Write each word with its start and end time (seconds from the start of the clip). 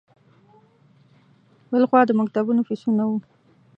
بل 1.71 1.83
خوا 1.89 2.01
د 2.07 2.11
مکتبونو 2.19 2.61
فیسونه 2.69 3.03
وو. 3.07 3.17